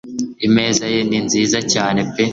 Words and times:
imeza 0.47 0.83
ye 0.93 0.99
ni 1.09 1.19
nziza 1.25 1.59
cyane 1.73 2.01
pe 2.13 2.23